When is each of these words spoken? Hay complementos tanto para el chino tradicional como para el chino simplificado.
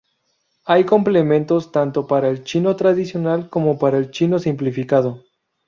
Hay 0.65 0.83
complementos 0.85 1.71
tanto 1.71 2.07
para 2.07 2.27
el 2.29 2.43
chino 2.43 2.75
tradicional 2.75 3.51
como 3.51 3.77
para 3.77 3.99
el 3.99 4.09
chino 4.09 4.39
simplificado. 4.39 5.23